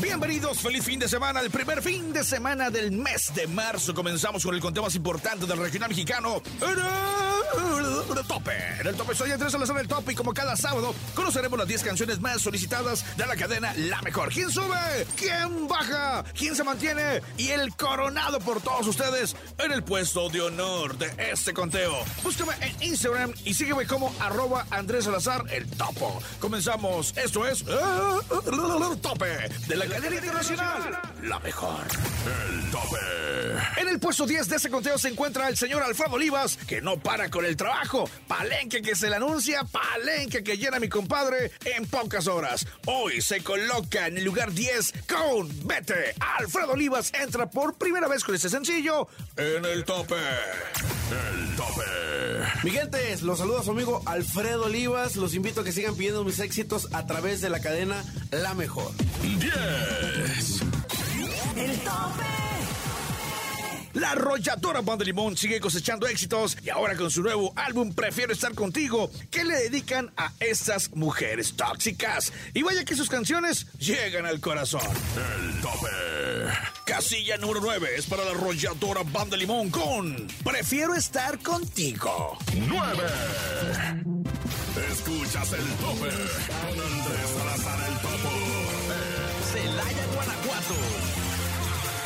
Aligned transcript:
Bienvenidos, 0.00 0.58
feliz 0.58 0.84
fin 0.84 0.98
de 0.98 1.08
semana, 1.08 1.40
el 1.40 1.50
primer 1.50 1.80
fin 1.80 2.12
de 2.12 2.22
semana 2.22 2.70
del 2.70 2.92
mes 2.92 3.32
de 3.34 3.46
marzo. 3.46 3.94
Comenzamos 3.94 4.44
con 4.44 4.54
el 4.54 4.60
conteo 4.60 4.82
más 4.82 4.94
importante 4.94 5.46
del 5.46 5.58
regional 5.58 5.88
mexicano. 5.88 6.42
En 6.60 8.18
el 8.18 8.26
tope. 8.26 8.52
En 8.80 8.86
el 8.86 8.94
tope 8.94 9.14
soy 9.14 9.30
Andrés 9.30 9.52
Salazar 9.52 9.78
el 9.78 9.88
tope 9.88 10.12
y 10.12 10.14
como 10.14 10.34
cada 10.34 10.56
sábado 10.56 10.94
conoceremos 11.14 11.58
las 11.58 11.68
10 11.68 11.82
canciones 11.82 12.20
más 12.20 12.42
solicitadas 12.42 13.04
de 13.16 13.26
la 13.26 13.36
cadena 13.36 13.72
La 13.76 14.02
Mejor. 14.02 14.30
¿Quién 14.30 14.50
sube? 14.50 15.06
¿Quién 15.16 15.66
baja? 15.66 16.24
¿Quién 16.36 16.54
se 16.54 16.64
mantiene? 16.64 17.22
Y 17.38 17.48
el 17.48 17.74
coronado 17.74 18.38
por 18.40 18.60
todos 18.60 18.86
ustedes 18.86 19.34
en 19.58 19.72
el 19.72 19.82
puesto 19.82 20.28
de 20.28 20.42
honor 20.42 20.98
de 20.98 21.10
este 21.30 21.54
conteo. 21.54 21.94
Búscame 22.22 22.52
en 22.60 22.82
Instagram 22.82 23.32
y 23.44 23.54
sígueme 23.54 23.86
como 23.86 24.14
arroba 24.20 24.66
Andrés 24.70 25.04
Salazar 25.04 25.44
el 25.50 25.66
topo. 25.70 26.20
Comenzamos. 26.40 27.14
Esto 27.16 27.46
es 27.46 27.62
el 27.62 29.00
tope 29.00 29.48
de 29.68 29.76
la 29.76 29.85
cadena 29.88 30.16
internacional. 30.16 31.00
La 31.22 31.38
mejor. 31.40 31.84
El 32.26 32.70
tope. 32.70 32.96
En 33.80 33.88
el 33.88 33.98
puesto 33.98 34.26
10 34.26 34.48
de 34.48 34.56
ese 34.56 34.70
conteo 34.70 34.98
se 34.98 35.08
encuentra 35.08 35.48
el 35.48 35.56
señor 35.56 35.82
Alfredo 35.82 36.14
Olivas, 36.14 36.56
que 36.56 36.80
no 36.80 36.98
para 36.98 37.30
con 37.30 37.44
el 37.44 37.56
trabajo. 37.56 38.08
Palenque 38.26 38.82
que 38.82 38.94
se 38.94 39.08
le 39.10 39.16
anuncia, 39.16 39.64
palenque 39.64 40.42
que 40.42 40.56
llena 40.58 40.78
mi 40.78 40.88
compadre 40.88 41.52
en 41.64 41.86
pocas 41.86 42.26
horas. 42.26 42.66
Hoy 42.86 43.20
se 43.20 43.42
coloca 43.42 44.06
en 44.06 44.18
el 44.18 44.24
lugar 44.24 44.52
10 44.52 44.92
con 45.08 45.48
Vete. 45.66 46.14
Alfredo 46.38 46.72
Olivas 46.72 47.12
entra 47.14 47.48
por 47.50 47.74
primera 47.74 48.08
vez 48.08 48.24
con 48.24 48.34
este 48.34 48.48
sencillo 48.48 49.08
en 49.36 49.64
el 49.64 49.84
tope. 49.84 50.16
El 50.16 51.56
tope. 51.56 51.84
Mi 52.62 52.70
gente, 52.70 52.98
los 53.22 53.38
saluda 53.38 53.62
su 53.62 53.70
amigo 53.70 54.02
Alfredo 54.06 54.64
Olivas. 54.64 55.16
Los 55.16 55.34
invito 55.34 55.60
a 55.60 55.64
que 55.64 55.72
sigan 55.72 55.94
pidiendo 55.94 56.24
mis 56.24 56.38
éxitos 56.38 56.88
a 56.92 57.06
través 57.06 57.40
de 57.40 57.50
la 57.50 57.60
cadena 57.60 58.02
La 58.30 58.54
Mejor. 58.54 58.90
10. 59.22 60.60
El 61.56 61.78
tope. 61.80 62.24
La 63.94 64.10
arrolladora 64.10 64.82
Banda 64.82 65.06
Limón 65.06 65.38
sigue 65.38 65.58
cosechando 65.58 66.06
éxitos 66.06 66.58
y 66.62 66.68
ahora 66.68 66.96
con 66.96 67.10
su 67.10 67.22
nuevo 67.22 67.54
álbum 67.56 67.94
Prefiero 67.94 68.32
estar 68.32 68.54
contigo, 68.54 69.10
que 69.30 69.42
le 69.42 69.54
dedican 69.54 70.12
a 70.18 70.32
estas 70.38 70.94
mujeres 70.94 71.54
tóxicas. 71.54 72.30
Y 72.52 72.62
vaya 72.62 72.84
que 72.84 72.94
sus 72.94 73.08
canciones 73.08 73.66
llegan 73.78 74.26
al 74.26 74.40
corazón. 74.40 74.82
El 74.82 75.60
tope. 75.62 76.15
Casilla 76.84 77.36
número 77.38 77.60
9 77.60 77.88
es 77.96 78.06
para 78.06 78.24
la 78.24 78.30
arrolladora 78.32 79.02
Banda 79.04 79.36
Limón 79.36 79.70
con 79.70 80.26
Prefiero 80.44 80.94
estar 80.94 81.38
contigo. 81.40 82.38
9. 82.54 83.02
Escuchas 84.92 85.52
el 85.52 85.64
tope 85.76 86.10
con 86.10 86.80
Andrés 86.80 87.30
Salazar 87.36 87.88
el 87.88 87.94
Topo. 87.98 88.30
Celaya, 89.52 90.06
Guanajuato. 90.14 90.74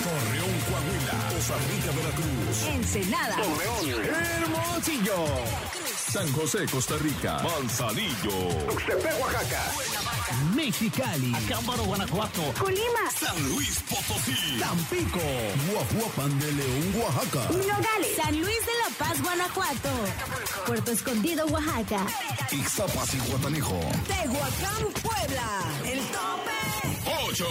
Torreón, 0.04 0.54
Coahuila. 0.68 1.16
Costa 1.34 1.56
Rica, 1.68 1.90
Veracruz. 1.96 2.62
Ensenada. 2.68 3.36
Torreón. 3.36 4.04
Hermosillo. 4.04 5.79
San 6.10 6.32
José, 6.32 6.66
Costa 6.66 6.96
Rica. 6.96 7.40
Manzanillo. 7.40 8.32
Tuxtepec, 8.68 9.20
Oaxaca. 9.20 9.62
Mexicali, 10.56 11.32
Acámbaro, 11.36 11.84
Guanajuato. 11.84 12.42
Colima. 12.58 13.04
San 13.16 13.48
Luis 13.48 13.78
Potosí. 13.88 14.58
Tampico, 14.58 15.20
Guajuapan 15.70 16.36
de 16.40 16.52
León, 16.52 16.94
Oaxaca. 16.96 17.52
Nogales. 17.52 18.16
San 18.16 18.40
Luis 18.40 18.58
de 18.58 18.72
la 18.82 18.98
Paz, 18.98 19.22
Guanajuato. 19.22 19.88
Puerto 20.66 20.90
Escondido, 20.90 21.46
Oaxaca. 21.46 22.04
Ixtapas 22.50 23.14
y 23.14 23.18
Guatanejo. 23.30 23.78
Tehuacán, 24.08 24.92
Puebla. 25.02 25.62
El 25.84 26.00
tope. 26.08 26.50
8. 27.30 27.46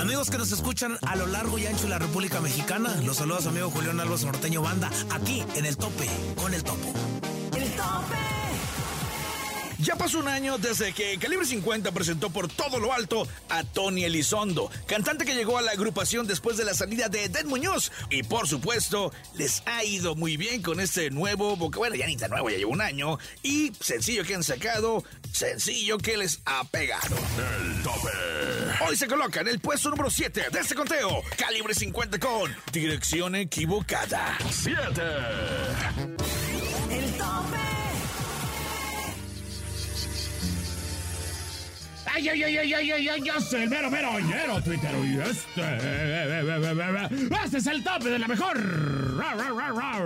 Amigos 0.00 0.30
que 0.30 0.38
nos 0.38 0.50
escuchan 0.50 0.98
a 1.06 1.14
lo 1.16 1.26
largo 1.26 1.58
y 1.58 1.66
ancho 1.66 1.84
de 1.84 1.90
la 1.90 1.98
República 1.98 2.40
Mexicana, 2.40 2.94
los 3.04 3.18
saluda 3.18 3.42
su 3.42 3.50
amigo 3.50 3.70
Julián 3.70 4.00
Álvarez 4.00 4.24
Norteño 4.24 4.62
Banda, 4.62 4.90
aquí 5.10 5.44
en 5.56 5.66
el 5.66 5.76
tope, 5.76 6.08
con 6.36 6.54
el 6.54 6.64
topo. 6.64 6.92
Ya 9.84 9.96
pasó 9.96 10.18
un 10.18 10.28
año 10.28 10.56
desde 10.56 10.94
que 10.94 11.18
Calibre 11.18 11.44
50 11.44 11.92
presentó 11.92 12.30
por 12.30 12.48
todo 12.48 12.80
lo 12.80 12.94
alto 12.94 13.28
a 13.50 13.64
Tony 13.64 14.04
Elizondo, 14.04 14.70
cantante 14.86 15.26
que 15.26 15.34
llegó 15.34 15.58
a 15.58 15.62
la 15.62 15.72
agrupación 15.72 16.26
después 16.26 16.56
de 16.56 16.64
la 16.64 16.72
salida 16.72 17.10
de 17.10 17.24
Ed 17.24 17.44
Muñoz. 17.44 17.92
Y 18.08 18.22
por 18.22 18.48
supuesto, 18.48 19.12
les 19.34 19.62
ha 19.66 19.84
ido 19.84 20.14
muy 20.14 20.38
bien 20.38 20.62
con 20.62 20.80
este 20.80 21.10
nuevo, 21.10 21.56
bueno, 21.56 21.96
ya 21.96 22.06
ni 22.06 22.16
tan 22.16 22.30
nuevo, 22.30 22.48
ya 22.48 22.56
lleva 22.56 22.70
un 22.70 22.80
año. 22.80 23.18
Y 23.42 23.72
sencillo 23.78 24.24
que 24.24 24.34
han 24.34 24.42
sacado, 24.42 25.04
sencillo 25.30 25.98
que 25.98 26.16
les 26.16 26.40
ha 26.46 26.64
pegado. 26.64 27.16
El 27.16 27.82
tope. 27.82 28.08
Hoy 28.88 28.96
se 28.96 29.06
coloca 29.06 29.42
en 29.42 29.48
el 29.48 29.60
puesto 29.60 29.90
número 29.90 30.08
7 30.08 30.46
de 30.50 30.60
este 30.60 30.74
conteo, 30.74 31.22
Calibre 31.36 31.74
50 31.74 32.18
con 32.18 32.56
Dirección 32.72 33.34
Equivocada. 33.34 34.38
7. 34.50 36.43
Ay, 42.16 42.28
ay, 42.28 42.44
ay, 42.44 42.56
ay, 42.58 42.92
ay, 42.92 43.08
ay, 43.08 43.22
yo 43.24 43.40
soy 43.40 43.62
el 43.62 43.70
mero, 43.70 43.90
mero, 43.90 44.12
oñero, 44.12 44.62
Twitter, 44.62 44.90
y 45.04 45.18
este... 45.18 45.62
Este 47.44 47.58
es 47.58 47.66
el 47.66 47.82
tope 47.82 48.08
de 48.08 48.20
la 48.20 48.28
mejor. 48.28 49.18
Rar, 49.18 49.36
rar, 49.36 49.74
rar. 49.74 50.02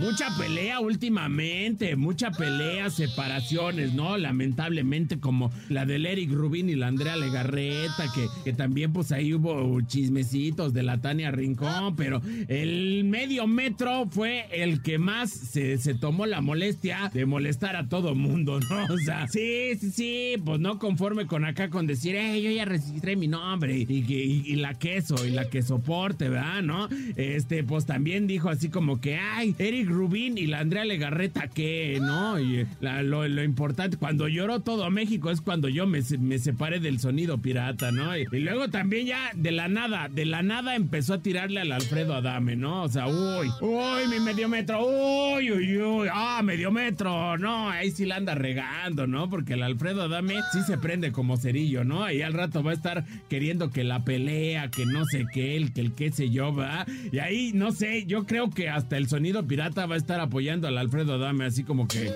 Mucha 0.00 0.34
pelea 0.38 0.80
últimamente, 0.80 1.94
mucha 1.94 2.30
pelea, 2.30 2.88
separaciones, 2.88 3.92
¿no? 3.92 4.16
Lamentablemente 4.16 5.20
como 5.20 5.52
la 5.68 5.84
del 5.84 6.06
Eric 6.06 6.32
Rubín 6.32 6.70
y 6.70 6.74
la 6.74 6.86
Andrea 6.86 7.16
Legarreta, 7.16 8.10
que, 8.14 8.26
que 8.42 8.54
también 8.54 8.94
pues 8.94 9.12
ahí 9.12 9.34
hubo 9.34 9.78
chismecitos 9.82 10.72
de 10.72 10.82
la 10.82 11.02
Tania 11.02 11.30
Rincón, 11.30 11.96
pero 11.96 12.22
el 12.48 13.04
medio 13.04 13.46
metro 13.46 14.06
fue 14.10 14.46
el 14.52 14.80
que 14.80 14.98
más 14.98 15.30
se, 15.30 15.76
se 15.76 15.94
tomó 15.94 16.24
la 16.24 16.40
molestia 16.40 17.10
de 17.12 17.26
molestar 17.26 17.76
a 17.76 17.88
todo 17.88 18.14
mundo, 18.14 18.58
¿no? 18.58 18.94
O 18.94 18.98
sea, 18.98 19.26
sí, 19.28 19.76
sí, 19.78 19.90
sí, 19.90 20.34
pues 20.42 20.60
no 20.60 20.78
conforme 20.78 21.26
con 21.26 21.44
acá 21.44 21.68
con 21.68 21.86
decir, 21.86 22.16
eh, 22.16 22.40
yo 22.40 22.50
ya 22.50 22.64
registré 22.64 23.16
mi 23.16 23.28
nombre 23.28 23.76
y, 23.76 23.86
y, 23.92 24.42
y 24.46 24.56
la 24.56 24.74
queso 24.74 25.26
y 25.26 25.30
la 25.30 25.50
que 25.50 25.62
soporte, 25.62 26.30
¿verdad? 26.30 26.62
¿No? 26.62 26.88
Este, 27.16 27.64
pues 27.64 27.84
también 27.84 28.26
dijo 28.26 28.48
así 28.48 28.70
como 28.70 29.00
que, 29.00 29.16
ay, 29.16 29.54
Eric 29.58 29.89
Rubín 29.90 30.38
y 30.38 30.46
la 30.46 30.60
Andrea 30.60 30.84
Legarreta, 30.84 31.48
¿qué? 31.48 31.98
¿No? 32.00 32.38
Y 32.40 32.66
la- 32.80 33.02
lo, 33.02 33.26
importante, 33.44 33.96
cuando 33.96 34.28
lloró 34.28 34.60
todo 34.60 34.90
México 34.90 35.30
es 35.30 35.40
cuando 35.40 35.68
yo 35.68 35.86
me, 35.86 36.02
se- 36.02 36.18
me 36.18 36.38
separé 36.38 36.80
del 36.80 36.98
sonido 37.00 37.38
pirata, 37.38 37.92
¿no? 37.92 38.16
Y, 38.16 38.26
y 38.32 38.40
luego 38.40 38.68
también 38.68 39.06
ya 39.06 39.30
de 39.34 39.50
la 39.52 39.68
nada, 39.68 40.08
de 40.08 40.24
la 40.24 40.42
nada 40.42 40.74
empezó 40.76 41.14
a 41.14 41.22
tirarle 41.22 41.60
al 41.60 41.72
Alfredo 41.72 42.14
Adame, 42.14 42.56
¿no? 42.56 42.82
O 42.84 42.88
sea, 42.88 43.06
uy, 43.08 43.48
uy, 43.60 44.08
mi 44.10 44.20
medio 44.24 44.48
metro, 44.48 44.80
uy, 44.86 45.50
uy, 45.52 45.76
uy, 45.78 46.08
ah, 46.12 46.40
medio 46.44 46.70
metro, 46.70 47.36
no, 47.38 47.70
ahí 47.70 47.90
sí 47.90 48.04
la 48.06 48.16
anda 48.16 48.34
regando, 48.34 49.06
¿no? 49.06 49.28
Porque 49.30 49.54
el 49.54 49.62
Alfredo 49.62 50.02
Adame 50.02 50.34
sí 50.52 50.60
se 50.66 50.78
prende 50.78 51.12
como 51.12 51.36
cerillo, 51.36 51.84
¿no? 51.84 52.10
Y 52.10 52.22
al 52.22 52.32
rato 52.32 52.62
va 52.62 52.70
a 52.70 52.74
estar 52.74 53.04
queriendo 53.28 53.70
que 53.70 53.84
la 53.84 54.04
pelea, 54.04 54.70
que 54.70 54.86
no 54.86 55.04
sé 55.04 55.26
qué, 55.32 55.56
el 55.56 55.72
que 55.72 55.80
el 55.80 55.92
qué 55.92 56.10
sé 56.12 56.30
yo, 56.30 56.52
¿verdad? 56.54 56.86
Y 57.12 57.18
ahí, 57.18 57.52
no 57.54 57.72
sé, 57.72 58.04
yo 58.06 58.24
creo 58.26 58.50
que 58.50 58.68
hasta 58.68 58.96
el 58.96 59.08
sonido 59.08 59.46
pirata 59.46 59.79
Va 59.86 59.94
a 59.94 59.98
estar 59.98 60.20
apoyando 60.20 60.68
al 60.68 60.76
Alfredo 60.78 61.14
Adame, 61.14 61.46
así 61.46 61.64
como 61.64 61.88
que. 61.88 62.12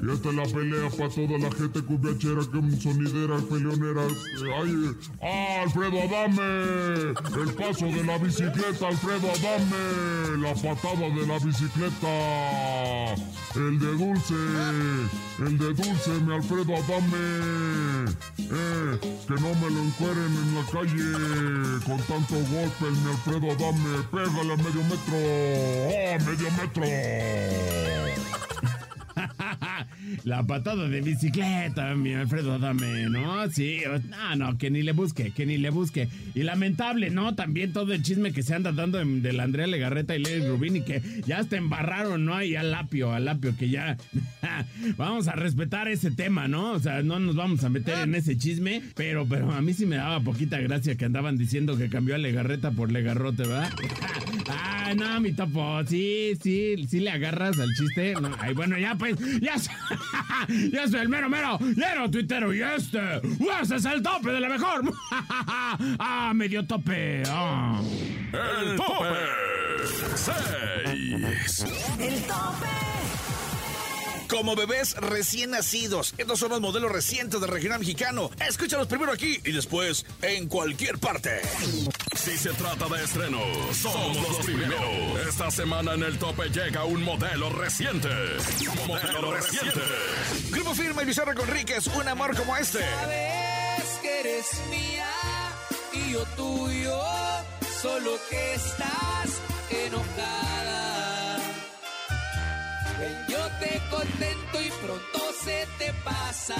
Y 0.00 0.12
esta 0.12 0.28
es 0.28 0.34
la 0.34 0.44
pelea 0.44 0.90
para 0.90 1.08
toda 1.08 1.38
la 1.38 1.50
gente 1.50 1.80
cumbiachera, 1.82 2.40
que 2.40 2.80
sonidera, 2.80 3.36
peleonera. 3.48 4.02
ay, 4.56 4.90
¡Ah, 5.22 5.62
Alfredo 5.64 6.02
Adame! 6.02 7.14
El 7.42 7.54
paso 7.54 7.86
de 7.86 8.04
la 8.04 8.18
bicicleta, 8.18 8.88
Alfredo 8.88 9.28
Adame. 9.30 10.42
La 10.42 10.54
patada 10.54 11.08
de 11.08 11.26
la 11.26 11.38
bicicleta. 11.38 13.14
El 13.56 13.78
de 13.78 13.92
dulce. 13.96 14.34
El 15.38 15.58
de 15.58 15.74
dulce, 15.74 16.10
mi 16.26 16.34
Alfredo 16.34 16.76
Adame. 16.76 18.12
Eh, 18.38 18.98
que 19.26 19.34
no 19.34 19.54
me 19.56 19.70
lo 19.70 19.82
encueren 19.82 20.32
en 20.42 20.54
la 20.54 20.64
calle 20.70 21.12
con 21.86 21.98
tanto 22.06 22.34
golpe, 22.34 22.90
mi 22.90 23.10
Alfredo 23.10 23.52
Adame. 23.52 24.02
Pégale 24.10 24.52
a 24.52 24.56
medio 24.56 24.82
metro. 24.84 25.16
¡Ah, 25.90 26.18
medio 26.24 26.50
metro! 26.52 26.87
La 30.24 30.42
patada 30.42 30.88
de 30.88 31.00
bicicleta, 31.00 31.94
mi 31.94 32.14
Alfredo 32.14 32.54
Adame, 32.54 33.08
¿no? 33.08 33.48
Sí, 33.50 33.80
no, 34.10 34.36
no, 34.36 34.58
que 34.58 34.70
ni 34.70 34.82
le 34.82 34.92
busque, 34.92 35.32
que 35.32 35.46
ni 35.46 35.58
le 35.58 35.70
busque. 35.70 36.08
Y 36.34 36.42
lamentable, 36.42 37.10
¿no? 37.10 37.34
También 37.34 37.72
todo 37.72 37.92
el 37.92 38.02
chisme 38.02 38.32
que 38.32 38.42
se 38.42 38.54
anda 38.54 38.72
dando 38.72 38.98
de, 38.98 39.32
la 39.32 39.44
Andrea 39.44 39.66
Legarreta 39.66 40.16
y 40.16 40.22
Lely 40.22 40.48
Rubini, 40.48 40.82
que 40.82 41.02
ya 41.26 41.38
hasta 41.38 41.56
embarraron, 41.56 42.24
¿no? 42.24 42.42
Y 42.42 42.56
al 42.56 42.70
Lapio, 42.70 43.12
al 43.12 43.26
Lapio, 43.26 43.56
que 43.56 43.68
ya 43.68 43.96
vamos 44.96 45.28
a 45.28 45.32
respetar 45.32 45.88
ese 45.88 46.10
tema, 46.10 46.48
¿no? 46.48 46.72
O 46.72 46.78
sea, 46.78 47.02
no 47.02 47.18
nos 47.18 47.36
vamos 47.36 47.64
a 47.64 47.68
meter 47.68 47.98
en 48.00 48.14
ese 48.14 48.36
chisme, 48.36 48.82
pero, 48.94 49.26
pero 49.26 49.52
a 49.52 49.60
mí 49.60 49.74
sí 49.74 49.86
me 49.86 49.96
daba 49.96 50.20
poquita 50.20 50.58
gracia 50.58 50.96
que 50.96 51.04
andaban 51.04 51.36
diciendo 51.36 51.76
que 51.76 51.88
cambió 51.88 52.14
a 52.14 52.18
Legarreta 52.18 52.70
por 52.70 52.90
Legarrote, 52.90 53.42
¿verdad? 53.42 53.70
Ah, 54.50 54.92
no, 54.96 55.20
mi 55.20 55.32
topo, 55.32 55.80
sí, 55.86 56.32
sí, 56.42 56.86
sí 56.88 57.00
le 57.00 57.10
agarras 57.10 57.58
al 57.58 57.68
chiste. 57.74 58.14
No, 58.20 58.30
ay, 58.40 58.54
bueno, 58.54 58.78
ya 58.78 58.94
pues, 58.94 59.16
ya, 59.40 59.58
soy- 59.58 60.70
ya 60.72 60.88
soy 60.88 61.00
el 61.00 61.08
mero, 61.08 61.28
mero, 61.28 61.58
lleno 61.60 62.10
tuitero 62.10 62.54
y 62.54 62.62
este, 62.62 62.98
ese 63.62 63.76
es 63.76 63.84
el 63.84 64.02
tope 64.02 64.30
de 64.30 64.40
la 64.40 64.48
mejor. 64.48 64.92
ah, 65.98 66.32
medio 66.34 66.64
tope. 66.66 67.22
ah. 67.28 67.80
El 68.32 68.76
tope 68.76 69.06
6. 70.16 71.64
El 72.00 72.22
tope. 72.22 72.97
Como 74.28 74.54
bebés 74.54 74.94
recién 74.96 75.50
nacidos. 75.50 76.14
Estos 76.18 76.38
son 76.38 76.50
los 76.50 76.60
modelos 76.60 76.92
recientes 76.92 77.40
del 77.40 77.50
regional 77.50 77.80
mexicano. 77.80 78.30
Escúchalos 78.46 78.86
primero 78.86 79.10
aquí 79.10 79.40
y 79.44 79.52
después 79.52 80.04
en 80.22 80.48
cualquier 80.48 80.98
parte. 80.98 81.40
Si 82.14 82.36
se 82.36 82.50
trata 82.50 82.88
de 82.88 83.04
estreno, 83.04 83.40
somos 83.72 84.16
los 84.20 84.36
primeros. 84.44 84.80
Esta 85.28 85.50
semana 85.50 85.94
en 85.94 86.02
el 86.02 86.18
tope 86.18 86.50
llega 86.50 86.84
un 86.84 87.02
modelo 87.02 87.48
reciente. 87.50 88.08
Modelo 88.86 89.32
reciente. 89.32 89.80
Grupo 90.50 90.74
Firma 90.74 91.02
y 91.02 91.04
Luis 91.06 91.18
R. 91.18 91.34
Conríquez, 91.34 91.86
un 91.86 92.06
amor 92.06 92.36
como 92.36 92.56
este. 92.56 92.80
Sabes 92.80 93.98
que 94.02 94.20
eres 94.20 94.46
mía 94.70 95.08
y 95.92 96.12
yo 96.12 96.24
tuyo, 96.36 97.00
solo 97.80 98.18
que 98.28 98.54
estás 98.54 99.30
enojada. 99.70 100.97
Yo 103.28 103.38
te 103.60 103.80
contento 103.90 104.60
y 104.60 104.70
pronto 104.84 105.32
se 105.44 105.66
te 105.78 105.92
pasa. 106.04 106.56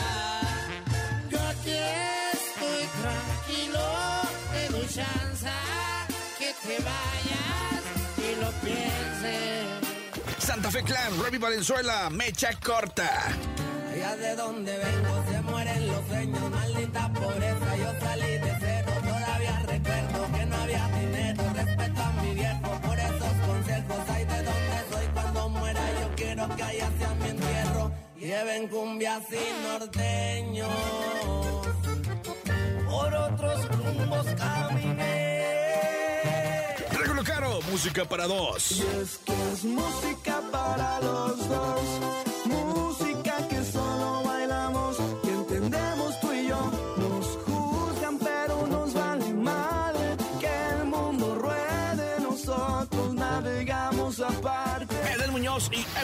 Yo 1.29 1.38
aquí 1.40 1.75
estoy 2.32 2.88
tranquilo, 3.02 3.81
te 4.52 4.69
doy 4.73 4.87
chance 4.87 5.50
que 6.38 6.55
te 6.67 6.76
vayas 6.82 7.82
y 8.19 8.40
lo 8.40 8.50
pienses. 8.61 10.44
Santa 10.44 10.70
Fe 10.70 10.82
Clan, 10.85 11.23
Remy 11.23 11.38
Valenzuela, 11.38 12.08
Mecha 12.11 12.50
Corta. 12.64 13.11
Allá 13.93 14.17
de 14.17 14.37
donde 14.37 14.79
vengo 14.79 15.25
se 15.29 15.40
mueren 15.43 15.88
los 15.88 16.06
sueños, 16.06 16.50
maldita 16.50 17.12
pobreza. 17.12 17.76
Yo 17.76 18.00
salí 18.00 18.38
de 18.38 18.47
Lleven 28.20 28.66
cumbias 28.66 29.22
y 29.30 29.62
norteños. 29.62 30.68
Por 32.90 33.14
otros 33.14 33.68
rumbos 33.68 34.26
caminé. 34.36 35.54
Regulo 36.90 37.22
Caro, 37.22 37.60
música 37.70 38.04
para 38.04 38.26
dos. 38.26 38.72
Es 38.72 39.18
que 39.24 39.32
es 39.52 39.64
música 39.64 40.42
para 40.50 41.00
los 41.00 41.48
dos. 41.48 41.80
Música 42.46 43.07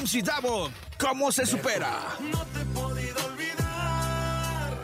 MC 0.00 0.22
Davo, 0.22 0.70
¿cómo 0.98 1.30
se 1.30 1.46
supera? 1.46 2.16
No 2.20 2.44
te 2.46 2.60
he 2.60 2.64
podido 2.66 3.26
olvidar. 3.26 4.82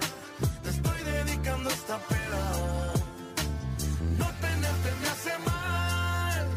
Te 0.62 0.70
estoy 0.70 1.02
dedicando 1.02 1.68
esta 1.70 1.98
peda. 1.98 2.92
No 4.18 4.26
tenerte 4.40 4.90
me 5.00 5.08
hace 5.08 5.38
mal. 5.44 6.48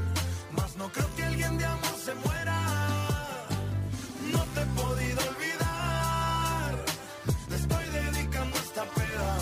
Mas 0.51 0.75
no 0.77 0.87
creo 0.91 1.15
que 1.15 1.23
alguien 1.23 1.57
de 1.57 1.65
amor 1.65 1.95
se 2.05 2.13
muera. 2.13 2.59
No 4.31 4.43
te 4.53 4.61
he 4.61 4.65
podido 4.65 5.19
olvidar. 5.31 6.85
Te 7.49 7.55
estoy 7.55 7.85
dedicando 7.85 8.57
esta 8.57 8.83
peda. 8.85 9.37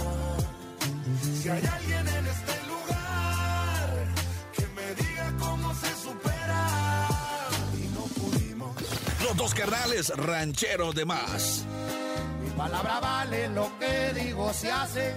Si 1.41 1.49
hay 1.49 1.61
Los 9.51 9.59
carnales, 9.59 10.13
rancheros 10.15 10.95
de 10.95 11.03
más. 11.03 11.65
Mi 12.42 12.50
palabra 12.51 13.01
vale 13.01 13.50
lo 13.50 13.69
que 13.80 14.13
digo 14.13 14.53
se 14.53 14.71
hace, 14.71 15.13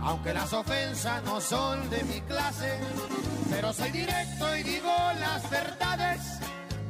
aunque 0.00 0.32
las 0.32 0.50
ofensas 0.54 1.22
no 1.24 1.38
son 1.38 1.90
de 1.90 2.02
mi 2.04 2.18
clase, 2.22 2.80
pero 3.50 3.74
soy 3.74 3.90
directo 3.90 4.56
y 4.56 4.62
digo 4.62 4.90
las 5.20 5.50
verdades. 5.50 6.20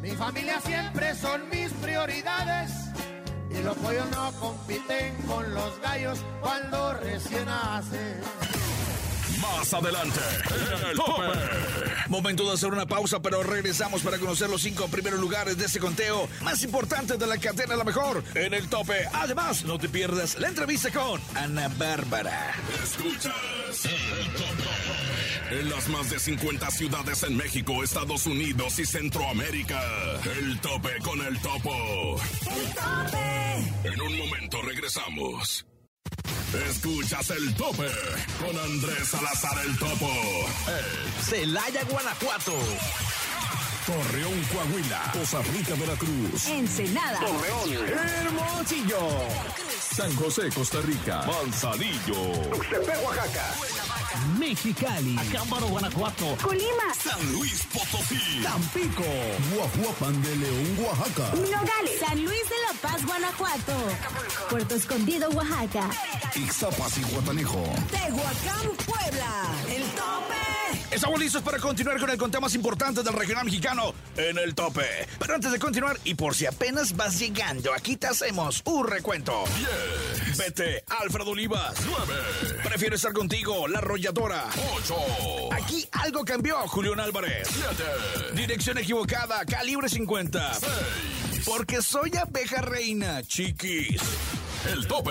Mi 0.01 0.11
familia 0.11 0.61
siempre 0.61 1.17
son 1.17 1.49
mis 1.49 1.73
prioridades. 1.73 2.71
Y 3.51 3.61
los 3.65 3.77
pollos 3.79 4.07
no 4.13 4.31
compiten 4.39 5.17
con 5.27 5.53
los 5.53 5.81
gallos 5.81 6.21
cuando 6.41 6.95
recién 6.95 7.45
nacen. 7.47 8.21
Más 9.41 9.73
adelante, 9.73 10.21
en 10.51 10.87
el 10.91 10.97
tope. 10.97 12.09
Momento 12.09 12.47
de 12.47 12.55
hacer 12.55 12.73
una 12.73 12.87
pausa, 12.87 13.21
pero 13.21 13.43
regresamos 13.43 14.03
para 14.03 14.19
conocer 14.19 14.49
los 14.49 14.63
cinco 14.63 14.89
primeros 14.89 15.21
lugares 15.21 15.59
de 15.59 15.67
este 15.67 15.79
conteo 15.79 16.29
más 16.43 16.63
importante 16.63 17.17
de 17.17 17.27
la 17.27 17.39
cadena 17.39 17.77
La 17.77 17.85
Mejor 17.85 18.25
en 18.35 18.55
el 18.55 18.69
tope. 18.69 19.07
Además, 19.13 19.65
no 19.65 19.79
te 19.79 19.89
pierdas 19.89 20.39
la 20.39 20.49
entrevista 20.49 20.91
con 20.91 21.21
Ana 21.35 21.69
Bárbara. 21.69 22.55
Escuchas 22.83 23.85
el 23.85 24.33
tope. 24.33 25.59
En 25.61 25.71
las 25.71 25.89
más 25.89 26.11
de 26.11 26.19
50 26.19 26.71
ciudades 26.71 27.23
en 27.23 27.37
México, 27.37 27.83
Estados 27.83 28.27
Unidos 28.27 28.79
y 28.79 28.85
Centroamérica. 28.85 29.81
El 30.39 30.61
tope 30.61 30.91
con 31.03 31.21
el 31.23 31.39
topo. 31.41 32.21
El 32.51 32.75
tope. 32.75 33.89
En 33.93 34.01
un 34.01 34.19
momento 34.19 34.61
regresamos. 34.63 35.65
Escuchas 36.55 37.31
el 37.31 37.55
tope 37.55 37.91
con 38.41 38.59
Andrés 38.59 39.09
Salazar 39.09 39.67
el 39.67 39.79
topo. 39.79 40.11
Celaya, 41.23 41.85
Guanajuato. 41.85 42.55
Torreón, 43.87 44.43
Coahuila. 44.53 45.11
Costa 45.13 45.43
Rica, 45.43 45.75
Veracruz. 45.75 46.47
Ensenada. 46.47 47.21
Hermosillo. 48.23 48.99
San 49.95 50.15
José, 50.17 50.49
Costa 50.55 50.81
Rica. 50.81 51.23
Manzanillo. 51.27 52.33
Mexicali. 54.39 55.17
Acámbaro, 55.19 55.69
Guanajuato. 55.69 56.37
Colima. 56.43 56.95
San 56.95 57.33
Luis 57.33 57.63
Potosí. 57.73 58.41
Tampico. 58.43 59.05
Guajuapan 59.55 60.23
de 60.23 60.37
León, 60.37 60.79
Oaxaca. 60.81 61.31
Nogales. 61.35 62.01
San 62.01 62.25
Luis 62.25 62.43
de 62.49 62.57
la 62.67 62.81
Paz, 62.81 63.07
Guanajuato. 63.07 63.73
Puerto 64.51 64.75
Escondido, 64.75 65.29
Oaxaca. 65.31 65.91
Ixtapas 66.35 66.99
y 66.99 67.03
Guatanejo. 67.13 67.63
Tehuacán, 67.91 68.71
Puebla. 68.87 69.45
El 69.69 69.83
tope. 69.91 70.49
Estamos 70.91 71.21
listos 71.21 71.43
para 71.43 71.59
continuar 71.59 72.01
con 72.01 72.11
el 72.11 72.17
conteo 72.17 72.41
más 72.41 72.55
importante 72.55 73.03
del 73.03 73.13
regional 73.13 73.45
mexicano 73.45 73.95
en 74.17 74.39
el 74.39 74.55
tope. 74.55 74.87
Pero 75.19 75.35
antes 75.35 75.53
de 75.53 75.59
continuar, 75.59 75.99
y 76.05 76.15
por 76.15 76.35
si 76.35 76.47
apenas 76.47 76.97
vas 76.97 77.19
llegando, 77.19 77.75
aquí 77.75 77.97
te 77.97 78.07
hacemos 78.07 78.63
un 78.65 78.87
recuento. 78.87 79.45
10, 80.25 80.28
Vete, 80.39 80.85
Alfredo 81.03 81.31
Olivas. 81.31 81.75
9, 81.85 82.15
Prefiero 82.63 82.95
estar 82.97 83.13
contigo, 83.13 83.67
la 83.67 83.79
arrolladora. 83.79 84.47
8, 84.77 85.53
Aquí 85.53 85.87
algo 85.93 86.25
cambió, 86.25 86.57
Julián 86.69 87.01
Álvarez. 87.01 87.49
7, 87.53 88.35
Dirección 88.35 88.79
equivocada, 88.79 89.45
calibre 89.45 89.89
50. 89.89 90.55
6, 90.55 91.45
Porque 91.45 91.83
soy 91.83 92.13
abeja 92.17 92.61
reina, 92.61 93.23
chiquis. 93.25 94.01
el 94.73 94.87
tope. 94.87 95.11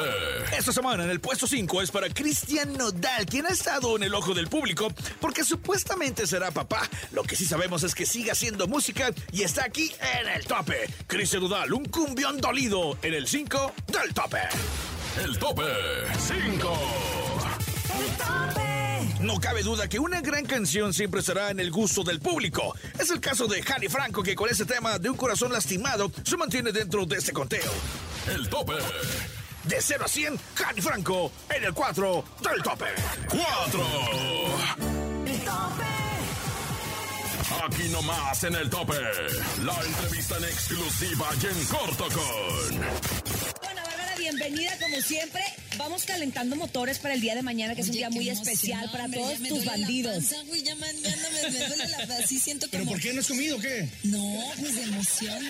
Esta 0.58 0.72
semana 0.72 1.04
en 1.04 1.10
el 1.10 1.20
puesto 1.20 1.46
5 1.46 1.82
es 1.82 1.92
para 1.92 2.10
Cristian 2.10 2.74
Nodal, 2.74 3.26
quien 3.26 3.46
ha 3.48 3.50
estado 3.50 3.96
en 3.98 4.04
el 4.04 4.14
ojo 4.14 4.34
del 4.34 4.48
público 4.48 4.88
porque 5.20 5.44
supuestamente 5.44 6.26
será 6.26 6.52
papá. 6.52 6.88
Lo 7.12 7.24
que 7.24 7.36
sí 7.36 7.46
sabemos 7.46 7.84
es 7.84 7.94
que 7.96 8.06
sigue 8.06 8.32
haciendo 8.32 8.68
música 8.68 9.12
y 9.34 9.44
está 9.44 9.66
aquí 9.66 9.92
en 10.22 10.28
el 10.30 10.46
tope. 10.46 10.88
Cristian 11.08 11.44
Nodal, 11.44 11.74
un 11.74 11.86
cumbión 11.86 12.38
dolido 12.40 12.98
en 13.02 13.14
el 13.14 13.28
5 13.28 13.74
del 13.88 14.14
tope. 14.14 14.40
El 15.24 15.38
tope 15.40 15.64
5. 16.28 16.74
No 19.22 19.40
cabe 19.40 19.64
duda 19.64 19.88
que 19.88 20.00
una 20.00 20.22
gran 20.22 20.46
canción 20.46 20.94
siempre 20.94 21.22
será 21.22 21.50
en 21.50 21.60
el 21.60 21.72
gusto 21.72 22.04
del 22.04 22.20
público. 22.20 22.76
Es 23.00 23.10
el 23.10 23.20
caso 23.20 23.48
de 23.48 23.64
Jani 23.64 23.88
Franco, 23.88 24.22
que 24.22 24.36
con 24.36 24.50
ese 24.50 24.66
tema 24.66 25.00
de 25.00 25.10
un 25.10 25.18
corazón 25.18 25.52
lastimado 25.52 26.12
se 26.24 26.38
mantiene 26.38 26.72
dentro 26.72 27.06
de 27.06 27.18
este 27.18 27.34
conteo. 27.34 27.72
El 28.34 28.48
tope 28.50 28.74
De 29.64 29.82
0 29.82 30.04
a 30.06 30.08
100, 30.08 30.40
Jani 30.56 30.82
Franco 30.82 31.32
en 31.56 31.64
el 31.64 31.74
4 31.74 32.24
del 32.44 32.64
tope. 32.64 32.86
4. 33.30 33.86
Aquí 37.66 37.90
nomás 37.90 38.44
en 38.44 38.56
el 38.56 38.70
tope. 38.70 38.98
La 39.64 39.74
entrevista 39.84 40.38
en 40.38 40.44
exclusiva 40.44 41.28
y 41.42 41.46
en 41.48 41.66
corto 41.66 42.06
con. 42.06 43.67
Bienvenida 44.30 44.78
como 44.82 45.00
siempre. 45.00 45.42
Vamos 45.78 46.06
calentando 46.06 46.56
motores 46.56 47.00
para 47.00 47.14
el 47.14 47.22
día 47.22 47.36
de 47.36 47.42
mañana, 47.42 47.76
que 47.76 47.82
es 47.82 47.88
un 47.88 47.94
día 47.94 48.10
qué 48.10 48.16
muy 48.16 48.30
emoción, 48.30 48.48
especial 48.50 48.90
para 48.92 49.06
hombre, 49.06 49.20
todos 49.20 49.40
tus 49.48 49.66
bandidos. 49.66 50.16
panza, 50.16 50.44
güey, 50.44 50.64
ya 50.64 50.76
mañana 50.76 51.30
me, 51.32 51.52
me 51.52 51.68
duele 51.68 51.88
la 51.88 51.98
panza, 51.98 52.28
sí 52.28 52.40
siento 52.40 52.70
como... 52.70 52.96
no 52.98 53.20
has 53.20 53.28
comido 53.28 53.60
qué? 53.60 53.88
No, 54.04 54.54
pues 54.60 54.76
de 54.76 54.84
emoción. 54.84 55.50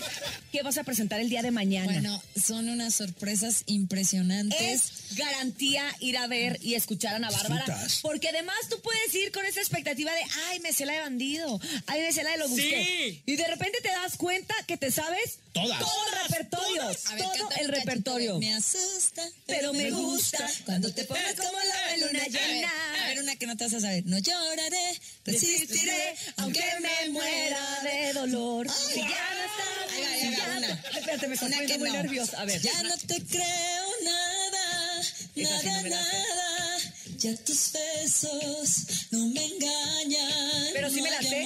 ¿Qué 0.51 0.61
vas 0.63 0.77
a 0.77 0.83
presentar 0.83 1.19
el 1.19 1.29
día 1.29 1.41
de 1.41 1.51
mañana? 1.51 1.91
Bueno, 1.91 2.21
son 2.41 2.69
unas 2.69 2.95
sorpresas 2.95 3.63
impresionantes. 3.67 4.59
es 4.59 5.15
garantía 5.15 5.83
ir 5.99 6.17
a 6.17 6.27
ver 6.27 6.59
y 6.61 6.75
escuchar 6.75 7.13
a 7.13 7.15
Ana 7.17 7.31
Bárbara. 7.31 7.87
Porque 8.01 8.29
además 8.29 8.57
tú 8.69 8.79
puedes 8.81 9.13
ir 9.15 9.31
con 9.31 9.45
esa 9.45 9.59
expectativa 9.61 10.11
de, 10.11 10.21
ay, 10.49 10.59
me 10.59 10.73
sé 10.73 10.85
la 10.85 10.93
de 10.93 10.99
bandido, 10.99 11.59
ay, 11.87 12.01
me 12.01 12.11
sé 12.11 12.23
la 12.23 12.31
de 12.31 12.37
lo 12.37 12.49
busqué. 12.49 13.21
Y 13.25 13.35
de 13.35 13.47
repente 13.47 13.79
te 13.81 13.89
das 13.89 14.17
cuenta 14.17 14.53
que 14.67 14.77
te 14.77 14.91
sabes 14.91 15.39
Todas. 15.53 15.79
todo 15.79 16.07
el 16.07 16.27
repertorio. 16.27 16.81
Todo 17.17 17.49
el 17.59 17.67
repertorio. 17.69 18.33
de 18.33 18.39
Me 18.39 18.53
asusta, 18.53 19.23
Pero 19.45 19.73
me 19.73 19.91
gusta 19.91 20.16
cuando 20.65 20.91
te 20.93 21.03
pones 21.05 21.35
como 21.35 21.57
la 21.59 21.97
luna 21.97 22.25
llena. 22.27 22.71
A 23.03 23.07
ver, 23.07 23.21
una 23.21 23.35
que 23.35 23.47
no 23.47 23.55
te 23.57 23.63
vas 23.65 23.73
a 23.73 23.79
saber. 23.79 24.05
No 24.05 24.17
lloraré, 24.17 24.99
resistiré, 25.25 26.15
aunque 26.37 26.63
me 26.81 27.09
muera 27.11 27.79
de 27.83 28.13
dolor. 28.13 28.67
Si 28.69 28.99
ya 28.99 29.05
no 29.07 29.77
si 30.19 30.31
ya 30.31 30.57
Espérate, 30.97 31.27
me 31.27 31.33
estoy 31.35 31.47
Una 31.47 31.57
poniendo 31.57 31.73
que 31.73 31.79
muy 31.79 31.89
no. 31.89 32.03
nerviosa. 32.03 32.41
A 32.41 32.45
ver. 32.45 32.61
Ya 32.61 32.83
no 32.83 32.97
te 32.97 33.21
creo 33.23 33.87
nada, 34.03 35.03
nada, 35.35 35.81
nada. 35.83 36.77
Ya 37.17 37.35
tus 37.37 37.71
besos 37.71 38.87
no 39.11 39.27
me 39.27 39.45
engañan. 39.45 40.67
Pero 40.73 40.89
sí 40.89 41.01
me 41.01 41.09
la 41.09 41.21
sé. 41.21 41.45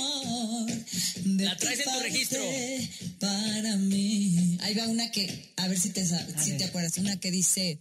La 1.26 1.58
traes 1.58 1.80
en 1.80 1.94
tu 1.94 2.00
registro. 2.00 2.44
Para 3.20 3.78
mí. 3.78 4.58
Ahí 4.62 4.74
va 4.76 4.88
una 4.88 5.12
que, 5.12 5.52
a 5.58 5.68
ver 5.68 5.80
si 5.80 5.90
te, 5.92 6.06
si 6.06 6.58
te 6.58 6.66
acuerdas, 6.66 6.98
una 6.98 7.20
que 7.20 7.32
dice. 7.32 7.80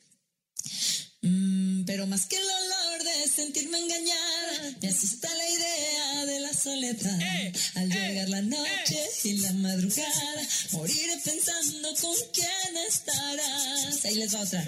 "Mm, 1.22 1.84
pero 1.84 2.06
más 2.06 2.26
que 2.26 2.36
el 2.36 2.42
olor 2.44 3.04
de 3.04 3.28
sentirme 3.28 3.78
engañada, 3.78 4.76
me 4.80 4.88
asusta 4.88 5.28
la 5.34 5.48
idea 5.48 6.24
de 6.26 6.40
la 6.40 6.54
soledad. 6.54 7.20
Eh, 7.20 7.52
Al 7.74 7.88
llegar 7.90 8.28
la 8.30 8.42
noche 8.42 8.98
y 9.24 9.32
la 9.38 9.52
madrugada, 9.52 10.42
moriré 10.72 11.16
pensando 11.24 11.94
con 12.00 12.16
quién 12.32 12.76
estarás. 12.88 14.04
Ahí 14.04 14.14
les 14.14 14.34
va 14.34 14.40
otra. 14.40 14.64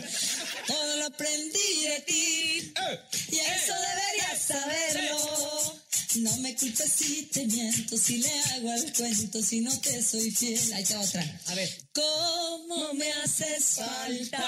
Todo 0.66 0.96
lo 0.96 1.06
aprendí 1.06 1.70
de 1.88 2.00
ti. 2.06 2.72
Y 3.30 3.38
eso 3.38 3.72
deberías 3.88 4.42
saberlo. 4.46 5.80
No 6.16 6.36
me 6.38 6.54
culpes 6.56 6.92
si 6.92 7.22
te 7.32 7.46
miento, 7.46 7.96
si 7.96 8.18
le 8.18 8.30
hago 8.30 8.70
al 8.70 8.92
cuento, 8.92 9.42
si 9.42 9.60
no 9.60 9.80
te 9.80 10.02
soy 10.02 10.30
fiel. 10.30 10.72
Ahí 10.74 10.84
otra. 10.94 11.40
A 11.46 11.54
ver. 11.54 11.70
¿Cómo 11.94 12.92
me 12.94 13.10
haces 13.12 13.64
falta? 13.76 14.38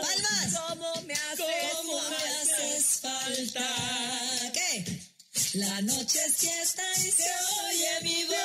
¡Palmas! 0.00 0.55
La 5.54 5.82
noche 5.82 6.18
es 6.26 6.34
fiesta 6.36 6.82
y 6.96 7.10
se 7.10 7.24
oye 7.68 8.00
mi 8.02 8.24
voz. 8.24 8.36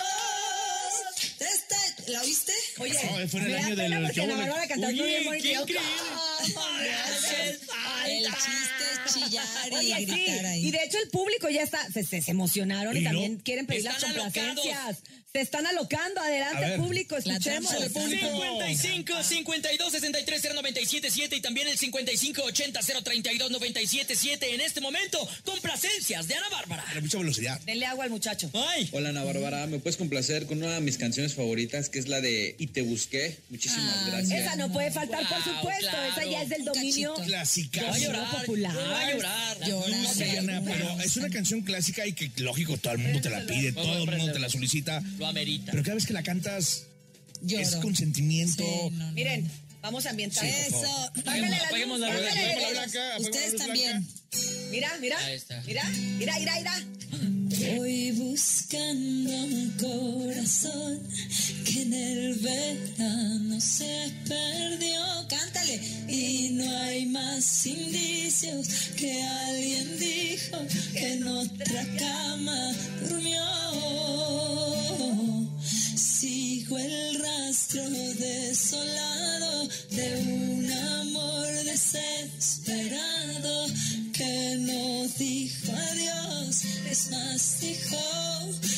Esta- 1.40 2.12
¿La 2.12 2.22
oíste? 2.22 2.52
Oye, 2.80 2.94
No, 2.94 3.28
fue 3.30 3.40
en 3.40 3.46
el 3.48 3.56
año 3.56 3.76
del 3.78 3.94
porque 4.04 4.22
Ana 4.22 4.36
bien 5.10 5.24
bonito. 5.26 5.44
qué 5.44 5.74
increíble. 5.74 5.82
¿Cómo 8.02 8.22
me 8.22 8.28
haces 8.28 8.48
El 8.48 9.14
chiste 9.14 9.22
es 9.22 9.30
chillar 9.30 9.72
y 9.72 9.76
Oye, 9.76 9.96
sí, 9.98 10.06
gritar 10.06 10.46
ahí. 10.46 10.68
y 10.68 10.72
de 10.72 10.84
hecho 10.84 10.98
el 11.04 11.10
público 11.10 11.50
ya 11.50 11.62
está, 11.64 11.90
se, 11.92 12.04
se- 12.04 12.22
se 12.22 12.32
emocionaron 12.32 12.96
y, 12.96 13.00
¿Y 13.00 13.04
no? 13.04 13.10
también 13.12 13.38
quieren 13.38 13.66
pedir 13.66 13.84
las 13.86 14.04
complacencias. 14.04 14.98
Se 15.34 15.40
están 15.40 15.66
alocando, 15.66 16.20
adelante 16.20 16.60
ver. 16.60 16.78
público, 16.78 17.16
escuchemos. 17.16 17.72
del 17.80 17.90
público. 17.90 18.28
55 18.28 19.24
52 19.24 19.92
63 19.94 20.42
0977 20.42 21.36
y 21.38 21.42
también 21.42 21.70
el 21.70 21.78
55 21.78 22.44
80 22.44 22.80
032 22.82 23.50
977 23.50 24.54
en 24.54 24.60
este 24.60 24.82
momento 24.82 25.26
complacencias 25.46 26.28
de 26.28 26.36
Ana 26.36 26.50
Bárbara. 26.50 26.84
mucha 27.02 27.18
velocidad. 27.18 27.62
Denle 27.62 27.86
agua 27.86 28.04
al 28.04 28.10
muchacho. 28.10 28.50
Ay, 28.54 28.90
Hola 28.92 29.10
Ana 29.10 29.24
Bárbara, 29.24 29.68
¿me 29.68 29.80
puedes 29.80 29.96
complacer 29.96 30.48
con 30.48 30.58
una 30.62 30.74
de 30.76 30.82
mis 30.82 30.98
canciones 30.98 31.34
favoritas 31.34 31.88
que 31.88 32.00
es 32.00 32.10
la 32.10 32.20
de 32.20 32.56
Y 32.60 32.68
te 32.68 32.82
busqué? 32.82 33.38
Muchísimas 33.50 33.86
Ah, 34.00 34.08
gracias. 34.12 34.40
Esa 34.42 34.56
no 34.58 34.70
puede 34.74 34.92
faltar, 34.92 35.26
por 35.30 35.42
supuesto. 35.42 35.90
claro. 35.92 36.12
Esa 36.12 36.26
ya 36.26 36.42
es 36.42 36.50
del 36.50 36.66
dominio. 36.66 37.14
Clásica. 37.26 37.82
Va 37.92 37.96
a 37.96 38.00
llorar, 38.00 38.42
popular. 38.42 38.76
va 38.76 39.00
a 39.00 39.12
llorar. 39.12 39.58
Ana, 40.40 40.62
pero 40.66 41.02
es 41.02 41.18
una 41.18 41.30
canción 41.30 41.62
clásica 41.62 42.06
y 42.06 42.14
que, 42.14 42.32
lógico, 42.38 42.78
todo 42.78 42.94
el 42.94 43.00
mundo 43.00 43.22
te 43.22 43.30
la 43.30 43.46
pide, 43.46 43.72
todo 43.72 44.04
el 44.04 44.18
mundo 44.18 44.34
te 44.34 44.40
la 44.40 44.50
solicita. 44.50 45.02
Lo 45.18 45.28
amerita. 45.28 45.72
Pero 45.72 45.84
cada 45.84 45.96
vez 45.96 46.06
que 46.06 46.14
la 46.14 46.24
cantas 46.24 46.88
Lloro. 47.42 47.64
es 47.64 47.76
con 47.78 47.96
sentimiento. 47.96 48.64
Sí, 48.64 48.90
no, 48.92 49.06
no. 49.06 49.12
Miren, 49.14 49.50
vamos 49.82 50.06
a 50.06 50.12
ambientar. 50.12 50.46
Eso. 50.46 51.12
Bájale 51.26 51.50
la 51.50 51.86
luz, 51.86 52.00
la 52.00 52.14
la 52.14 52.88
la 52.88 53.20
Ustedes 53.20 53.56
también. 53.58 54.08
Mira, 54.70 54.98
mira. 55.00 55.18
Ahí 55.20 55.36
está. 55.36 55.62
Mira, 55.66 55.84
mira, 56.18 56.40
mira, 56.40 56.56
mira. 56.58 56.86
Voy 57.62 58.12
buscando 58.14 59.32
un 59.32 59.72
corazón 59.80 61.00
que 61.64 61.84
en 61.84 61.94
el 61.94 62.34
verano 62.40 63.62
se 63.62 64.12
perdió. 64.28 65.00
Cántale. 65.30 65.80
Y 66.08 66.50
no 66.54 66.76
hay 66.78 67.06
más 67.06 67.68
indicios 67.68 68.68
que 68.98 69.22
alguien 69.22 70.00
dijo 70.00 70.58
que 70.94 71.14
en 71.14 71.28
otra 71.28 71.86
cama 72.00 72.74
durmió. 73.08 73.46
Sigo 75.96 76.80
el 76.80 77.20
rastro 77.20 77.88
desolado 77.90 79.68
de 79.92 80.24
un 80.26 80.72
amor 80.72 81.48
desesperado 81.64 83.68
que 84.22 84.56
no 84.60 85.08
dijo 85.18 85.72
adiós, 85.72 86.64
es 86.92 87.10
más 87.10 87.60
dijo 87.60 87.98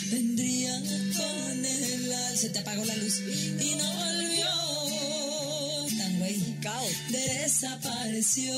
vendría 0.09 0.73
con 1.17 1.65
el 1.65 2.13
al. 2.13 2.37
Se 2.37 2.49
te 2.49 2.59
apagó 2.59 2.85
la 2.85 2.95
luz 2.95 3.19
y 3.19 3.75
no 3.75 3.87
volvió. 4.03 4.47
Tan 5.97 6.19
güey 6.19 6.37
desapareció. 7.09 8.53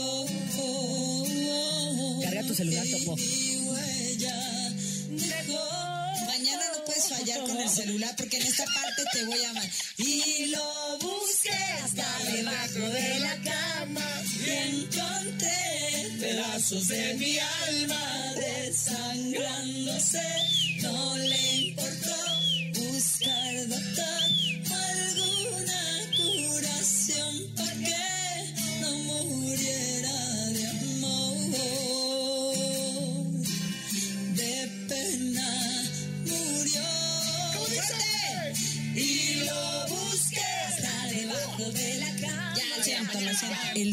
Carga 2.21 2.43
tu 2.43 2.53
celular, 2.53 2.85
Topo. 2.91 3.15
huella 3.15 4.73
dejó 5.09 5.74
celular 7.75 8.15
porque 8.15 8.37
en 8.37 8.47
esta 8.47 8.63
parte 8.65 9.03
te 9.11 9.25
voy 9.25 9.43
a 9.43 9.49
amar. 9.49 9.69
Y 9.97 10.45
lo 10.47 10.97
busqué 10.99 11.51
hasta 11.83 12.07
debajo 12.31 12.89
de 12.89 13.19
la 13.19 13.35
cama 13.41 14.07
y 14.23 14.49
encontré 14.49 16.15
pedazos 16.19 16.87
de 16.87 17.13
mi 17.15 17.37
alma 17.37 18.33
desangrándose. 18.35 20.23
No 20.81 21.17
le 21.17 21.55
importó 21.67 22.15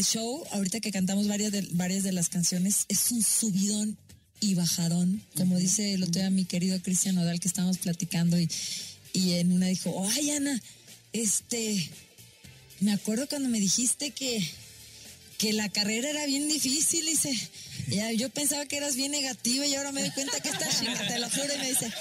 El 0.03 0.09
show, 0.09 0.45
ahorita 0.51 0.81
que 0.81 0.91
cantamos 0.91 1.29
varias 1.29 1.53
de, 1.53 1.65
varias 1.75 2.03
de 2.03 2.11
las 2.11 2.29
canciones, 2.29 2.87
es 2.89 3.13
un 3.13 3.23
subidón 3.23 3.97
y 4.41 4.55
bajadón. 4.55 5.23
Como 5.37 5.57
dice 5.57 5.95
el 5.95 6.03
otro 6.03 6.21
día 6.21 6.29
mi 6.29 6.45
querido 6.45 6.83
Cristian 6.83 7.15
Nodal 7.15 7.39
que 7.39 7.47
estábamos 7.47 7.79
platicando 7.79 8.37
y, 8.37 8.51
y 9.13 9.35
en 9.35 9.53
una 9.53 9.67
dijo, 9.67 10.05
ay 10.11 10.33
Ana, 10.33 10.61
este, 11.13 11.89
me 12.81 12.93
acuerdo 12.93 13.29
cuando 13.29 13.49
me 13.49 13.61
dijiste 13.61 14.11
que, 14.11 14.45
que 15.39 15.53
la 15.53 15.69
carrera 15.69 16.11
era 16.11 16.27
bien 16.27 16.49
difícil, 16.49 17.07
dice. 17.07 17.33
Ya, 17.87 18.11
yo 18.11 18.29
pensaba 18.29 18.67
que 18.67 18.79
eras 18.79 18.97
bien 18.97 19.13
negativa 19.13 19.65
y 19.69 19.77
ahora 19.77 19.93
me 19.93 20.01
doy 20.01 20.11
cuenta 20.11 20.41
que 20.41 20.49
estás 20.49 20.81
chingada, 20.81 21.07
te 21.07 21.21
lo 21.21 21.31
juro, 21.31 21.55
y 21.55 21.59
me 21.59 21.69
dice, 21.69 21.93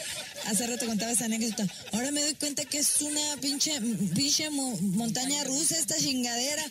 hace 0.48 0.68
rato 0.68 0.86
contaba 0.86 1.12
esa 1.12 1.26
anécdota, 1.26 1.68
ahora 1.94 2.12
me 2.12 2.22
doy 2.22 2.34
cuenta 2.36 2.66
que 2.66 2.80
es 2.80 3.02
una 3.02 3.38
pinche, 3.42 3.80
pinche 4.16 4.50
mo- 4.50 4.78
montaña 4.82 5.44
rusa 5.44 5.78
esta 5.78 5.98
chingadera. 5.98 6.64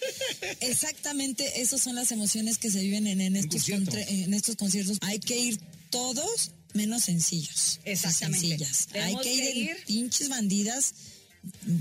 Exactamente, 0.61 1.61
esas 1.61 1.81
son 1.83 1.95
las 1.97 2.13
emociones 2.13 2.59
que 2.59 2.71
se 2.71 2.81
viven 2.81 3.07
en, 3.07 3.21
en 3.21 3.37
estos, 3.37 3.65
contre- 3.69 4.07
en 4.09 4.35
estos 4.35 4.57
conciertos. 4.57 4.99
Hay 5.03 5.19
que 5.19 5.39
ir 5.39 5.61
todos 5.91 6.53
menos 6.75 7.05
sencillos. 7.05 7.81
Exactamente. 7.85 8.47
Sencillas. 8.49 8.89
Hay 8.95 9.17
que 9.17 9.33
ir, 9.35 9.43
que 9.53 9.71
en 9.73 9.85
pinches 9.87 10.29
bandidas 10.29 10.95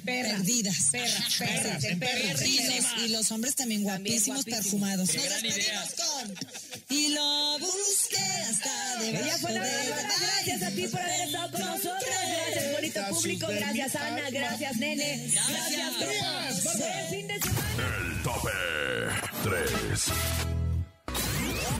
Perras, 0.05 0.35
perdidas. 0.37 0.77
perras, 0.89 1.35
perras. 1.99 2.41
Y 2.47 2.57
los, 2.63 2.85
y 3.05 3.07
los 3.09 3.29
hombres 3.31 3.55
también 3.55 3.83
guapísimos, 3.83 4.45
guapísimos. 4.45 4.45
perfumados. 4.45 5.13
Nos 5.13 5.23
despedimos 5.41 5.89
con 5.95 6.97
Y 6.97 7.09
lo 7.09 7.59
Ella 9.01 9.19
debajo 9.19 9.37
fue 9.39 9.51
la 9.53 9.63
de 9.63 9.89
verdad. 9.89 10.15
Gracias 10.21 10.63
a 10.63 10.71
ti 10.71 10.87
por 10.87 10.99
haber 10.99 11.21
estado 11.21 11.51
con 11.51 11.61
nosotros. 11.61 12.03
Gracias, 12.05 12.73
bonito 12.73 12.99
público. 13.09 13.47
Gracias, 13.49 13.95
Ana. 13.95 14.29
Gracias, 14.29 14.77
nene. 14.77 15.31
Gracias, 15.31 15.93
todos. 15.99 16.77
Buen 16.79 17.09
fin 17.09 17.27
de 17.27 17.39
semana. 17.39 17.97
El 17.97 18.23
tope 18.23 18.51
3. 19.43 20.11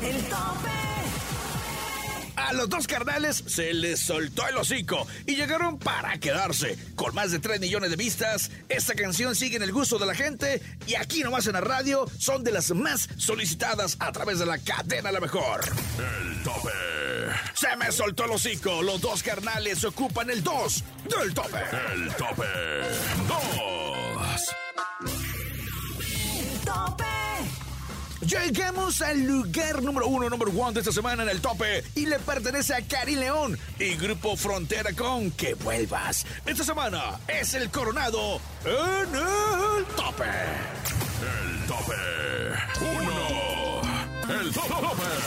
El 0.01 0.21
tope. 0.29 0.69
A 2.47 2.53
los 2.53 2.69
dos 2.69 2.87
carnales 2.87 3.43
se 3.47 3.73
les 3.73 3.99
soltó 3.99 4.47
el 4.47 4.57
hocico 4.57 5.05
y 5.25 5.35
llegaron 5.35 5.77
para 5.77 6.17
quedarse. 6.19 6.77
Con 6.95 7.13
más 7.13 7.31
de 7.31 7.39
3 7.39 7.59
millones 7.59 7.89
de 7.89 7.97
vistas, 7.97 8.49
esta 8.69 8.95
canción 8.95 9.35
sigue 9.35 9.57
en 9.57 9.63
el 9.63 9.73
gusto 9.73 9.99
de 9.99 10.05
la 10.05 10.15
gente 10.15 10.61
y 10.87 10.95
aquí 10.95 11.21
nomás 11.21 11.47
en 11.47 11.53
la 11.53 11.61
radio 11.61 12.05
son 12.17 12.43
de 12.43 12.51
las 12.51 12.71
más 12.71 13.09
solicitadas 13.17 13.97
a 13.99 14.11
través 14.11 14.39
de 14.39 14.45
la 14.45 14.57
cadena 14.57 15.11
La 15.11 15.19
Mejor. 15.19 15.61
El 15.97 16.43
tope. 16.43 16.69
Se 17.53 17.75
me 17.75 17.91
soltó 17.91 18.25
el 18.25 18.31
hocico, 18.31 18.81
los 18.81 19.01
dos 19.01 19.21
carnales 19.21 19.83
ocupan 19.83 20.29
el 20.29 20.41
2 20.41 20.83
del 21.19 21.33
tope. 21.33 21.59
El 21.93 22.07
tope 22.15 22.45
2. 23.27 23.78
Llegamos 28.29 29.01
al 29.01 29.25
lugar 29.25 29.81
número 29.81 30.05
uno, 30.05 30.29
número 30.29 30.51
uno 30.51 30.71
de 30.71 30.81
esta 30.81 30.91
semana 30.91 31.23
en 31.23 31.29
el 31.29 31.41
tope 31.41 31.83
y 31.95 32.05
le 32.05 32.19
pertenece 32.19 32.75
a 32.75 32.81
Karim 32.83 33.17
León 33.17 33.57
y 33.79 33.95
Grupo 33.95 34.37
Frontera 34.37 34.93
con 34.93 35.31
Que 35.31 35.55
Vuelvas. 35.55 36.27
Esta 36.45 36.63
semana 36.63 37.19
es 37.27 37.55
el 37.55 37.71
coronado 37.71 38.39
en 38.65 39.15
el 39.15 39.85
tope. 39.95 40.25
El 41.25 41.65
tope 41.65 41.95
1. 44.29 44.41
El 44.41 44.53
tope. 44.53 45.18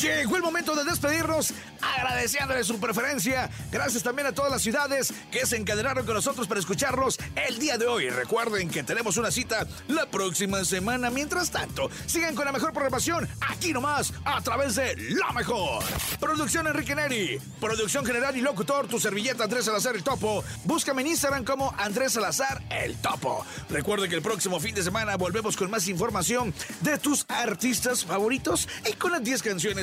Llegó 0.00 0.36
el 0.36 0.42
momento 0.42 0.74
de 0.74 0.84
despedirnos, 0.84 1.52
agradeciéndole 1.82 2.64
su 2.64 2.80
preferencia. 2.80 3.50
Gracias 3.70 4.02
también 4.02 4.28
a 4.28 4.32
todas 4.32 4.50
las 4.50 4.62
ciudades 4.62 5.12
que 5.30 5.44
se 5.44 5.58
encadenaron 5.58 6.06
con 6.06 6.14
nosotros 6.14 6.48
para 6.48 6.58
escucharlos 6.58 7.18
el 7.46 7.58
día 7.58 7.76
de 7.76 7.86
hoy. 7.86 8.08
Recuerden 8.08 8.70
que 8.70 8.82
tenemos 8.82 9.18
una 9.18 9.30
cita 9.30 9.66
la 9.88 10.06
próxima 10.06 10.64
semana. 10.64 11.10
Mientras 11.10 11.50
tanto, 11.50 11.90
sigan 12.06 12.34
con 12.34 12.46
la 12.46 12.52
mejor 12.52 12.72
programación 12.72 13.28
aquí 13.40 13.74
nomás 13.74 14.14
a 14.24 14.40
través 14.40 14.76
de 14.76 14.96
La 14.96 15.32
Mejor. 15.32 15.84
Producción 16.18 16.66
Enrique 16.66 16.94
Neri. 16.94 17.38
Producción 17.60 18.06
general 18.06 18.34
y 18.38 18.40
locutor, 18.40 18.88
tu 18.88 18.98
servilleta 18.98 19.44
Andrés 19.44 19.66
Salazar 19.66 19.96
el 19.96 20.02
Topo. 20.02 20.42
Búscame 20.64 21.02
en 21.02 21.08
Instagram 21.08 21.44
como 21.44 21.74
Andrés 21.76 22.12
Salazar 22.12 22.62
el 22.70 22.96
Topo. 22.96 23.44
Recuerden 23.68 24.08
que 24.08 24.16
el 24.16 24.22
próximo 24.22 24.60
fin 24.60 24.74
de 24.74 24.82
semana 24.82 25.16
volvemos 25.16 25.58
con 25.58 25.70
más 25.70 25.88
información 25.88 26.54
de 26.80 26.96
tus 26.96 27.26
artistas 27.28 28.06
favoritos 28.06 28.66
y 28.88 28.94
con 28.94 29.12
las 29.12 29.22
10 29.22 29.42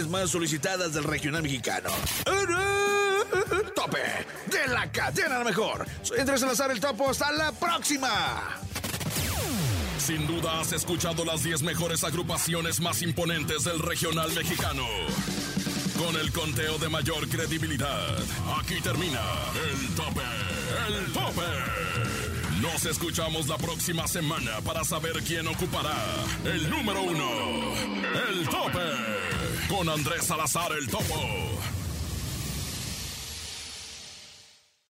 más 0.09 0.29
solicitadas 0.29 0.93
del 0.93 1.03
regional 1.03 1.43
mexicano. 1.43 1.89
En 2.25 3.57
el 3.59 3.71
Tope 3.73 4.01
de 4.47 4.67
la 4.73 4.91
cadena 4.91 5.39
La 5.39 5.43
Mejor. 5.43 5.85
Soy 6.01 6.19
Andrés 6.19 6.41
Salazar 6.41 6.71
el 6.71 6.79
Topo. 6.79 7.09
Hasta 7.09 7.31
la 7.31 7.51
próxima. 7.51 8.59
Sin 9.99 10.25
duda 10.25 10.61
has 10.61 10.71
escuchado 10.71 11.25
las 11.25 11.43
10 11.43 11.63
mejores 11.63 12.03
agrupaciones 12.03 12.79
más 12.79 13.01
imponentes 13.01 13.63
del 13.65 13.79
regional 13.79 14.31
mexicano. 14.31 14.85
Con 15.97 16.15
el 16.15 16.31
conteo 16.31 16.77
de 16.77 16.87
mayor 16.89 17.27
credibilidad, 17.27 18.17
aquí 18.59 18.79
termina 18.81 19.19
el 19.69 19.95
tope, 19.95 20.21
el 20.87 21.11
tope. 21.11 21.41
Nos 22.61 22.85
escuchamos 22.85 23.47
la 23.47 23.57
próxima 23.57 24.07
semana 24.07 24.61
para 24.63 24.83
saber 24.83 25.21
quién 25.23 25.47
ocupará 25.47 25.95
el 26.45 26.69
número 26.69 27.01
uno, 27.01 27.29
el 28.29 28.47
tope, 28.47 28.79
con 29.67 29.89
Andrés 29.89 30.25
Salazar 30.25 30.71
el 30.73 30.87
Topo. 30.87 31.76